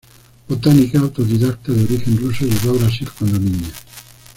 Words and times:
Botánica 0.47 0.97
autodidacta 0.97 1.71
de 1.73 1.83
origen 1.83 2.17
ruso, 2.17 2.43
llegó 2.43 2.71
a 2.73 2.79
Brasil 2.79 3.07
cuando 3.19 3.37
niña. 3.37 3.71